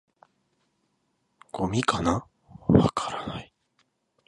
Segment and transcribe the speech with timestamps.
[1.51, 2.25] 「ゴミかな？」
[2.67, 3.53] 「わからない」